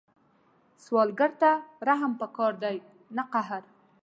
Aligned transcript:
سوالګر 0.83 1.31
ته 1.41 1.51
رحم 1.87 2.11
پکار 2.21 2.53
دی، 2.63 2.77
نه 3.15 3.23
قهر 3.33 3.63